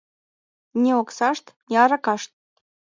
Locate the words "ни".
0.81-0.89, 1.67-1.73